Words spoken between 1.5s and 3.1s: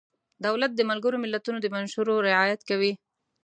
د منشورو رعایت کوي.